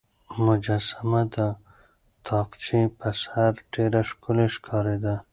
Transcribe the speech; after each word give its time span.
مجسمه 0.45 1.21
د 1.35 1.37
تاقچې 2.27 2.81
په 2.97 3.09
سر 3.21 3.51
ډېره 3.73 4.01
ښکلې 4.09 4.47
ښکارېده. 4.55 5.15